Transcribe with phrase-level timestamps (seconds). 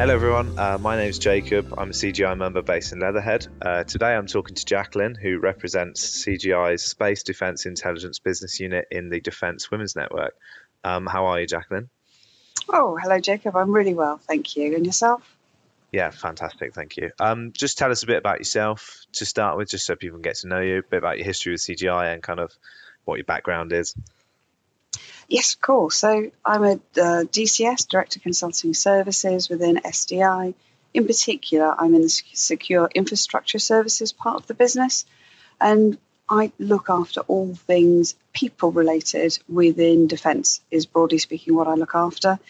[0.00, 0.58] Hello, everyone.
[0.58, 1.74] Uh, my name is Jacob.
[1.76, 3.46] I'm a CGI member based in Leatherhead.
[3.60, 9.10] Uh, today, I'm talking to Jacqueline, who represents CGI's Space Defence Intelligence Business Unit in
[9.10, 10.34] the Defence Women's Network.
[10.82, 11.90] Um, how are you, Jacqueline?
[12.70, 13.54] Oh, hello, Jacob.
[13.54, 14.74] I'm really well, thank you.
[14.74, 15.36] And yourself?
[15.92, 16.72] Yeah, fantastic.
[16.72, 17.10] Thank you.
[17.20, 20.22] Um, just tell us a bit about yourself to start with, just so people can
[20.22, 22.50] get to know you, a bit about your history with CGI and kind of
[23.04, 23.94] what your background is.
[25.30, 25.96] Yes, of course.
[25.96, 30.54] So I'm a uh, DCS, Director Consulting Services within SDI.
[30.92, 35.06] In particular, I'm in the secure infrastructure services part of the business,
[35.60, 35.96] and
[36.28, 41.94] I look after all things people related within defence, is broadly speaking what I look
[41.94, 42.40] after.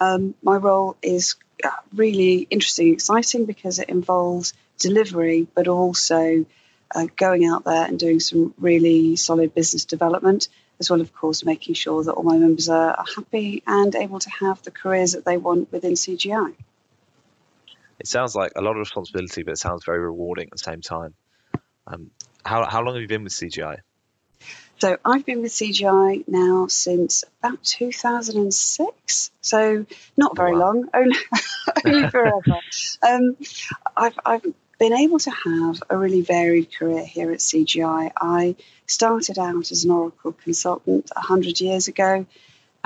[0.00, 6.46] Um, my role is uh, really interesting and exciting because it involves delivery, but also
[6.94, 10.48] uh, going out there and doing some really solid business development
[10.82, 14.18] as well, of course, making sure that all my members are, are happy and able
[14.18, 16.54] to have the careers that they want within CGI.
[18.00, 20.80] It sounds like a lot of responsibility, but it sounds very rewarding at the same
[20.80, 21.14] time.
[21.86, 22.10] Um,
[22.44, 23.78] how, how long have you been with CGI?
[24.80, 29.30] So I've been with CGI now since about 2006.
[29.40, 30.58] So not very wow.
[30.58, 31.16] long, only,
[31.86, 32.58] only forever.
[33.08, 33.36] um,
[33.96, 34.42] I've, I've
[34.82, 38.10] been able to have a really varied career here at CGI.
[38.20, 42.26] I started out as an Oracle consultant 100 years ago,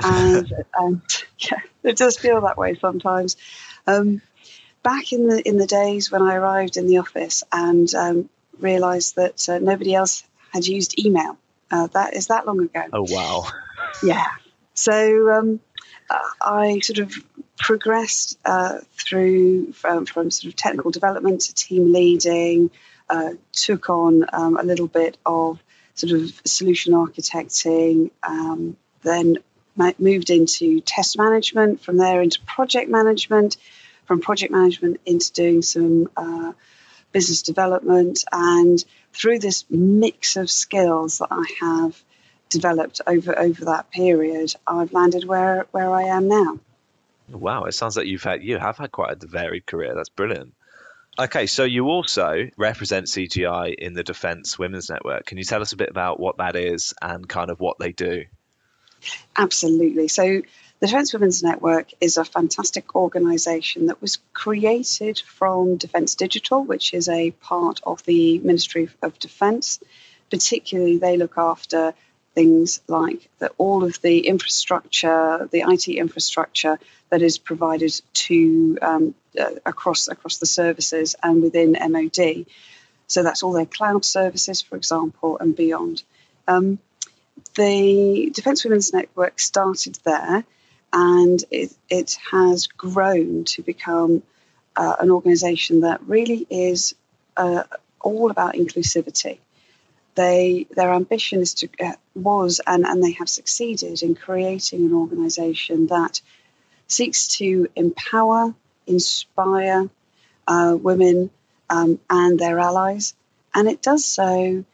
[0.03, 1.01] and, and
[1.39, 3.35] yeah, it does feel that way sometimes.
[3.87, 4.21] Um,
[4.83, 9.15] back in the in the days when I arrived in the office and um, realised
[9.15, 11.35] that uh, nobody else had used email,
[11.71, 12.83] uh, that is that long ago.
[12.93, 13.47] Oh wow!
[14.03, 14.27] Yeah.
[14.75, 15.59] So um,
[16.39, 17.15] I sort of
[17.57, 22.69] progressed uh, through from, from, sort of technical development to team leading,
[23.09, 25.61] uh, took on um, a little bit of
[25.95, 29.37] sort of solution architecting, um, then
[29.99, 33.57] moved into test management, from there into project management,
[34.05, 36.51] from project management into doing some uh,
[37.11, 38.83] business development, and
[39.13, 42.01] through this mix of skills that I have
[42.49, 46.59] developed over over that period, I've landed where where I am now.
[47.29, 49.93] Wow, it sounds like you've had you have had quite a varied career.
[49.95, 50.53] That's brilliant.
[51.19, 55.25] Okay, so you also represent CGI in the Defence Women's Network.
[55.25, 57.91] Can you tell us a bit about what that is and kind of what they
[57.91, 58.25] do?
[59.35, 60.09] Absolutely.
[60.09, 60.41] So
[60.79, 66.93] the Defence Women's Network is a fantastic organisation that was created from Defence Digital, which
[66.93, 69.79] is a part of the Ministry of Defence.
[70.29, 71.95] Particularly, they look after
[72.37, 76.77] things like that all of the infrastructure, the IT infrastructure
[77.09, 82.45] that is provided to um, uh, across across the services and within MOD.
[83.07, 86.03] So that's all their cloud services, for example, and beyond.
[86.47, 86.77] Um,
[87.55, 90.43] the Defence Women's Network started there,
[90.93, 94.21] and it, it has grown to become
[94.75, 96.93] uh, an organisation that really is
[97.35, 97.63] uh,
[97.99, 99.39] all about inclusivity
[100.17, 104.93] they their ambition is to uh, was and and they have succeeded in creating an
[104.93, 106.19] organisation that
[106.87, 108.53] seeks to empower,
[108.87, 109.89] inspire
[110.47, 111.29] uh, women
[111.69, 113.13] um, and their allies,
[113.53, 114.65] and it does so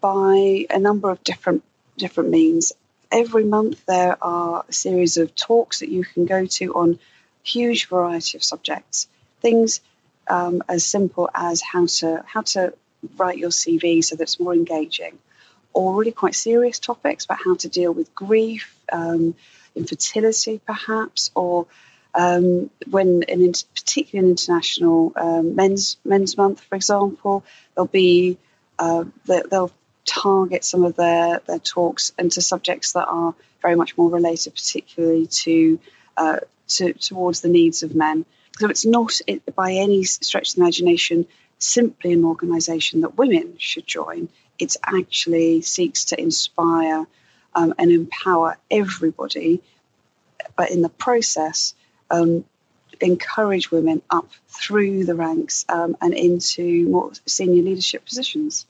[0.00, 1.62] by a number of different
[1.96, 2.72] different means.
[3.12, 6.98] Every month there are a series of talks that you can go to on
[7.42, 9.08] huge variety of subjects,
[9.40, 9.80] things
[10.28, 12.74] um, as simple as how to how to
[13.16, 15.18] write your CV so that it's more engaging,
[15.72, 19.34] or really quite serious topics about how to deal with grief, um,
[19.74, 21.66] infertility, perhaps, or
[22.14, 27.44] um, when in particularly in international um, men's men's month, for example,
[27.74, 28.38] there'll be
[28.78, 29.72] uh, they'll
[30.04, 35.26] target some of their their talks into subjects that are very much more related, particularly
[35.26, 35.78] to
[36.16, 38.24] uh, to towards the needs of men.
[38.58, 39.18] So it's not
[39.54, 41.26] by any stretch of the imagination
[41.60, 44.28] simply an organisation that women should join.
[44.58, 47.06] It actually seeks to inspire
[47.54, 49.62] um, and empower everybody,
[50.56, 51.74] but in the process,
[52.10, 52.44] um,
[53.00, 58.66] encourage women up through the ranks um, and into more senior leadership positions.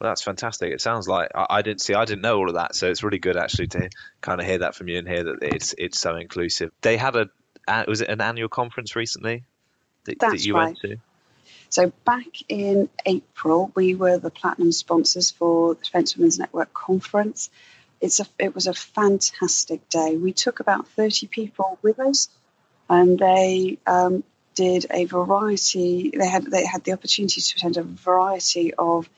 [0.00, 0.72] Well, that's fantastic.
[0.72, 3.02] It sounds like I, I, didn't see, I didn't know all of that, so it's
[3.02, 3.90] really good actually to
[4.20, 6.70] kind of hear that from you and hear that it's it's so inclusive.
[6.82, 7.28] They had a
[7.86, 9.44] was it an annual conference recently
[10.04, 10.66] that, that you right.
[10.66, 10.96] went to?
[11.70, 17.50] So back in April, we were the platinum sponsors for the Defence Women's Network conference.
[18.00, 20.16] It's a, it was a fantastic day.
[20.16, 22.28] We took about 30 people with us,
[22.88, 24.24] and they um,
[24.54, 26.10] did a variety.
[26.16, 29.08] They had they had the opportunity to attend a variety of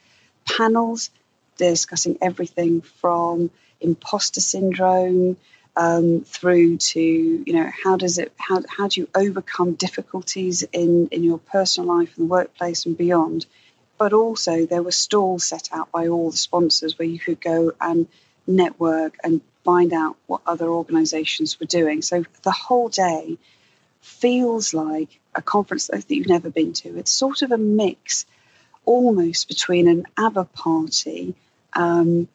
[0.44, 1.10] panels
[1.56, 3.50] discussing everything from
[3.80, 5.36] imposter syndrome
[5.76, 11.08] um, through to you know how does it how, how do you overcome difficulties in
[11.08, 13.46] in your personal life and the workplace and beyond?
[13.98, 17.72] But also there were stalls set out by all the sponsors where you could go
[17.80, 18.06] and
[18.46, 22.02] network and find out what other organizations were doing.
[22.02, 23.38] So the whole day
[24.00, 26.98] feels like a conference that you've never been to.
[26.98, 28.24] It's sort of a mix
[28.84, 31.34] almost between an ABBA party
[31.74, 32.28] um,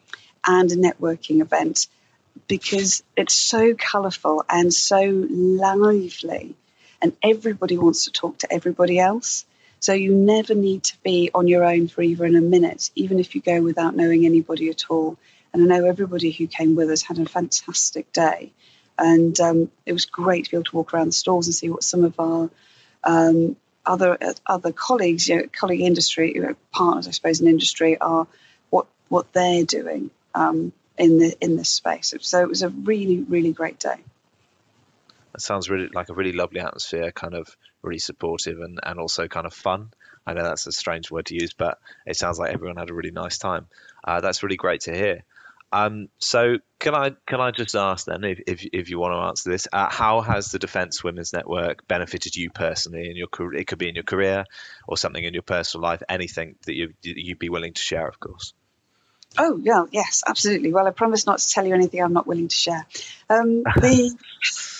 [0.47, 1.87] and a networking event
[2.47, 6.55] because it's so colourful and so lively,
[7.01, 9.45] and everybody wants to talk to everybody else.
[9.79, 13.35] So you never need to be on your own for even a minute, even if
[13.35, 15.17] you go without knowing anybody at all.
[15.53, 18.51] And I know everybody who came with us had a fantastic day.
[18.97, 21.69] And um, it was great to be able to walk around the stalls and see
[21.69, 22.49] what some of our
[23.03, 23.55] um,
[23.85, 28.27] other other colleagues, you know, colleague industry you know, partners, I suppose, in industry are
[28.69, 30.09] what what they're doing.
[30.33, 32.13] Um, in the in this space.
[32.21, 33.97] So it was a really really great day.
[35.33, 39.27] That sounds really like a really lovely atmosphere, kind of really supportive and and also
[39.27, 39.91] kind of fun.
[40.25, 42.93] I know that's a strange word to use, but it sounds like everyone had a
[42.93, 43.67] really nice time.
[44.03, 45.23] Uh, that's really great to hear.
[45.71, 49.27] Um, so can I can I just ask then, if if, if you want to
[49.27, 53.59] answer this, uh, how has the Defence Women's Network benefited you personally in your career?
[53.59, 54.45] It could be in your career
[54.87, 56.01] or something in your personal life.
[56.07, 58.53] Anything that you you'd be willing to share, of course.
[59.37, 60.73] Oh, yeah, yes, absolutely.
[60.73, 62.85] Well, I promise not to tell you anything I'm not willing to share.
[63.29, 64.15] Um, the,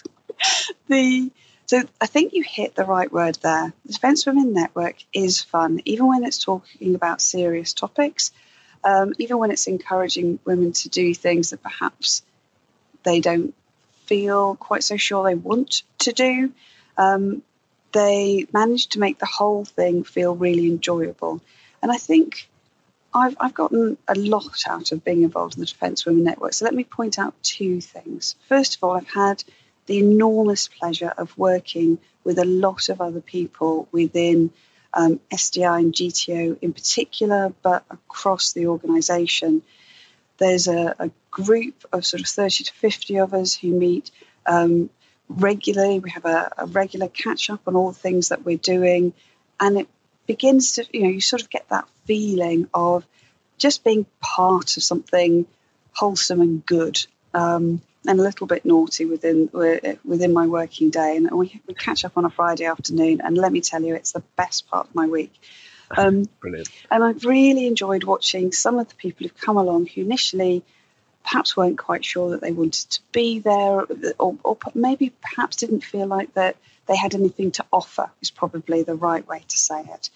[0.88, 1.32] the,
[1.66, 3.74] so I think you hit the right word there.
[3.86, 8.32] The Defence Women Network is fun, even when it's talking about serious topics,
[8.84, 12.22] um, even when it's encouraging women to do things that perhaps
[13.04, 13.54] they don't
[14.06, 16.52] feel quite so sure they want to do.
[16.98, 17.42] Um,
[17.92, 21.42] they manage to make the whole thing feel really enjoyable.
[21.82, 22.50] And I think
[23.16, 26.54] I've, I've gotten a lot out of being involved in the Defence Women Network.
[26.54, 28.36] So let me point out two things.
[28.50, 29.42] First of all, I've had
[29.86, 34.52] the enormous pleasure of working with a lot of other people within
[34.94, 39.62] um, SDI and GTO in particular, but across the organisation.
[40.38, 44.10] There's a, a, group of sort of 30 to 50 of us who meet
[44.46, 44.90] um,
[45.28, 46.00] regularly.
[46.00, 49.14] We have a, a regular catch up on all the things that we're doing,
[49.60, 49.90] and it
[50.28, 53.06] begins to, you know, you sort of get that feeling of
[53.58, 55.46] just being part of something
[55.94, 57.06] wholesome and good.
[57.34, 59.50] Um, and a little bit naughty within
[60.04, 63.52] within my working day, and we, we catch up on a Friday afternoon, and let
[63.52, 65.34] me tell you, it's the best part of my week.
[65.96, 66.68] Um, Brilliant.
[66.90, 70.64] And I've really enjoyed watching some of the people who've come along who initially
[71.24, 73.86] perhaps weren't quite sure that they wanted to be there,
[74.18, 76.56] or, or maybe perhaps didn't feel like that
[76.88, 78.10] they had anything to offer.
[78.20, 80.10] Is probably the right way to say it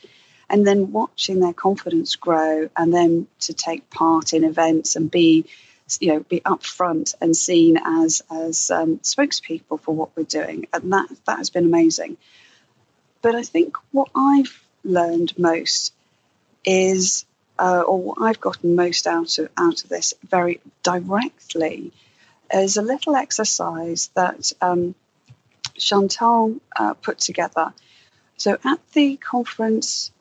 [0.49, 5.45] and then watching their confidence grow and then to take part in events and be
[5.99, 10.67] you know be upfront and seen as as um, spokespeople for what we're doing.
[10.73, 12.17] And that that has been amazing.
[13.21, 15.93] But i think what i've learned most
[16.63, 17.25] is
[17.57, 21.91] uh, or what i've gotten most out of out of this very directly
[22.53, 24.95] is a little exercise that um,
[25.79, 27.73] chantal uh, put together.
[28.37, 30.11] So at the conference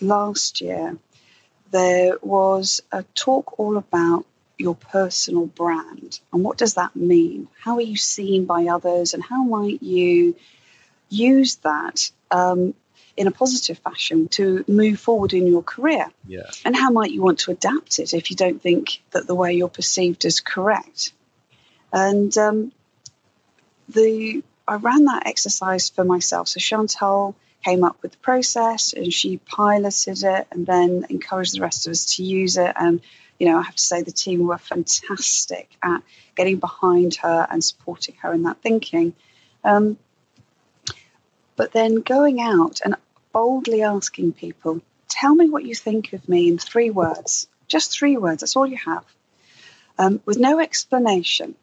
[0.00, 0.96] last year,
[1.70, 4.24] there was a talk all about
[4.56, 7.48] your personal brand and what does that mean?
[7.60, 10.36] How are you seen by others, and how might you
[11.08, 12.74] use that um,
[13.16, 16.06] in a positive fashion to move forward in your career?
[16.26, 16.50] Yeah.
[16.64, 19.54] And how might you want to adapt it if you don't think that the way
[19.54, 21.12] you're perceived is correct?
[21.92, 22.72] And um,
[23.88, 26.48] the I ran that exercise for myself.
[26.48, 27.34] So Chantal
[27.68, 31.90] came up with the process and she piloted it and then encouraged the rest of
[31.90, 32.72] us to use it.
[32.76, 33.00] And,
[33.38, 36.02] you know, I have to say the team were fantastic at
[36.34, 39.12] getting behind her and supporting her in that thinking.
[39.64, 39.98] Um,
[41.56, 42.94] but then going out and
[43.32, 48.16] boldly asking people, tell me what you think of me in three words, just three
[48.16, 49.04] words, that's all you have,
[49.98, 51.54] um, with no explanation.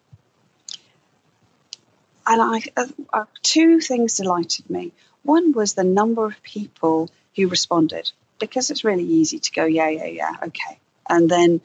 [2.28, 4.92] And I, uh, uh, two things delighted me.
[5.26, 9.90] One was the number of people who responded because it's really easy to go, yeah,
[9.90, 10.78] yeah, yeah, okay,
[11.10, 11.62] and then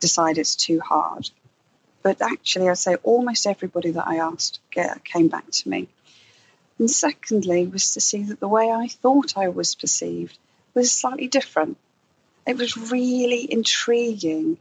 [0.00, 1.30] decide it's too hard.
[2.02, 4.60] But actually, I'd say almost everybody that I asked
[5.04, 5.88] came back to me.
[6.78, 10.36] And secondly, was to see that the way I thought I was perceived
[10.74, 11.78] was slightly different.
[12.46, 14.58] It was really intriguing.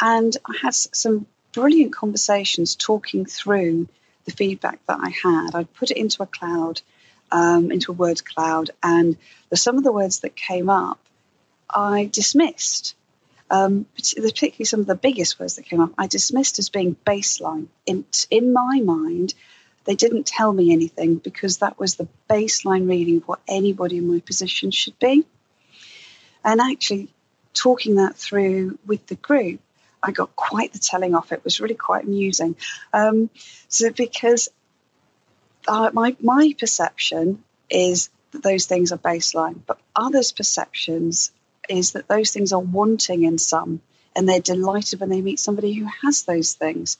[0.00, 3.88] And I had some brilliant conversations talking through
[4.24, 5.54] the feedback that I had.
[5.54, 6.80] I'd put it into a cloud
[7.30, 9.16] um, into a word cloud, and
[9.50, 10.98] the, some of the words that came up
[11.68, 12.94] I dismissed.
[13.50, 17.68] um, particularly some of the biggest words that came up, I dismissed as being baseline.
[17.84, 19.34] In, in my mind,
[19.84, 24.12] they didn't tell me anything because that was the baseline reading of what anybody in
[24.12, 25.24] my position should be.
[26.44, 27.08] And actually,
[27.54, 29.60] talking that through with the group,
[30.02, 31.32] I got quite the telling off.
[31.32, 32.56] It was really quite amusing.
[32.92, 33.30] Um,
[33.68, 34.48] so, because
[35.66, 41.32] uh, my, my perception is that those things are baseline, but others' perceptions
[41.68, 43.80] is that those things are wanting in some,
[44.14, 46.98] and they're delighted when they meet somebody who has those things.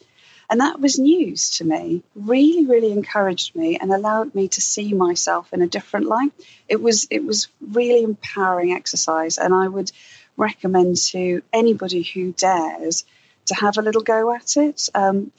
[0.48, 4.92] And that was news to me, really, really encouraged me and allowed me to see
[4.94, 6.32] myself in a different light.
[6.68, 9.90] It was it was really empowering exercise, and I would
[10.36, 13.04] recommend to anybody who dares
[13.46, 14.88] to have a little go at it.
[14.94, 15.32] Um,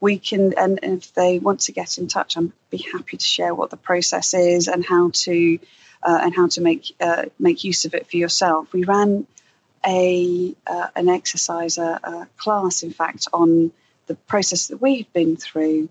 [0.00, 3.54] we can, and if they want to get in touch, I'd be happy to share
[3.54, 5.58] what the process is and how to
[6.02, 8.72] uh, and how to make uh, make use of it for yourself.
[8.72, 9.26] We ran
[9.86, 13.72] a uh, an exercise, a, a, class, in fact, on
[14.06, 15.88] the process that we've been through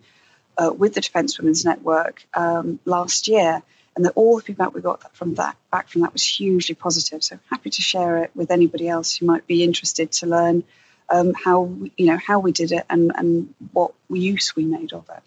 [0.57, 3.61] uh, with the Defence Women's Network um, last year,
[3.95, 7.23] and that all the feedback we got from that back from that was hugely positive.
[7.23, 10.63] So happy to share it with anybody else who might be interested to learn
[11.09, 15.09] um, how you know how we did it and and what use we made of
[15.09, 15.23] it.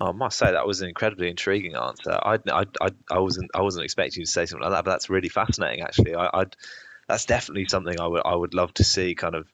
[0.00, 2.12] Oh, I must say that was an incredibly intriguing answer.
[2.12, 4.92] I, I, I, I wasn't I wasn't expecting you to say something like that, but
[4.92, 5.84] that's really fascinating.
[5.84, 6.56] Actually, I, I'd,
[7.06, 9.46] that's definitely something I would I would love to see kind of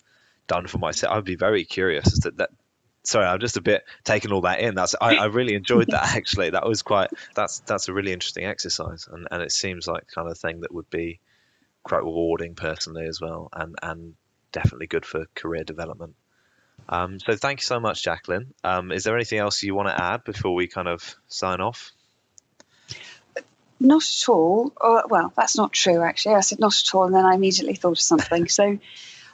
[0.47, 1.17] done for myself.
[1.17, 2.51] I'd be very curious as to that.
[3.03, 4.75] Sorry, I'm just a bit taking all that in.
[4.75, 6.51] That's I, I really enjoyed that actually.
[6.51, 10.31] That was quite that's that's a really interesting exercise, and, and it seems like kind
[10.31, 11.19] of thing that would be
[11.83, 14.15] quite rewarding personally as well, and and
[14.57, 16.15] definitely good for career development.
[16.89, 18.55] Um, so thank you so much, Jacqueline.
[18.65, 21.93] Um, is there anything else you want to add before we kind of sign off?
[23.79, 24.73] Not at all.
[24.81, 26.37] Uh, well, that's not true, actually.
[26.37, 28.49] I said not at all, and then I immediately thought of something.
[28.59, 28.79] so,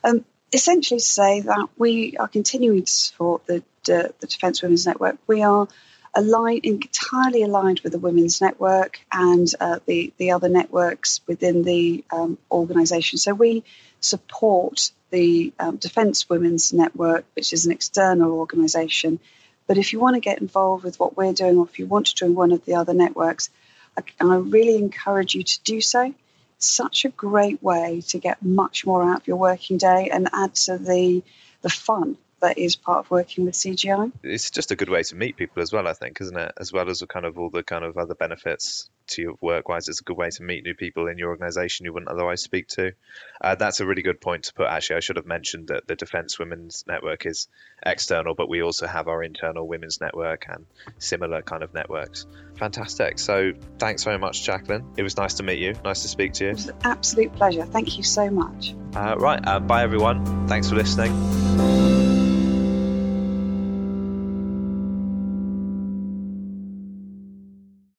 [0.03, 4.87] um, essentially to say that we are continuing to support the, the, the Defence Women's
[4.87, 5.19] Network.
[5.29, 5.69] We are
[6.15, 12.05] aligned, entirely aligned with the Women's Network and uh, the, the other networks within the
[12.11, 13.19] um, organisation.
[13.19, 13.63] So we
[14.01, 19.21] support the um, Defence Women's Network, which is an external organisation.
[19.69, 22.07] But if you want to get involved with what we're doing, or if you want
[22.07, 23.51] to join one of the other networks,
[23.97, 26.13] I, I really encourage you to do so
[26.59, 30.55] such a great way to get much more out of your working day and add
[30.55, 31.23] to the
[31.63, 34.11] the fun that is part of working with CGI.
[34.23, 36.53] It's just a good way to meet people as well, I think, isn't it?
[36.59, 40.01] As well as kind of all the kind of other benefits to work wise, it's
[40.01, 42.93] a good way to meet new people in your organisation you wouldn't otherwise speak to.
[43.41, 44.67] Uh, that's a really good point to put.
[44.67, 47.49] Actually, I should have mentioned that the Defence Women's Network is
[47.85, 50.67] external, but we also have our internal women's network and
[50.99, 52.27] similar kind of networks.
[52.57, 53.19] Fantastic.
[53.19, 54.85] So thanks very much, Jacqueline.
[54.97, 55.75] It was nice to meet you.
[55.85, 56.51] Nice to speak to you.
[56.51, 57.65] It was an absolute pleasure.
[57.65, 58.75] Thank you so much.
[58.95, 59.41] Uh, right.
[59.47, 60.47] Uh, bye, everyone.
[60.49, 61.92] Thanks for listening.